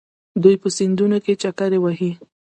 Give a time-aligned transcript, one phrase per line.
[0.43, 2.11] دوی په سیندونو کې چکر وهي.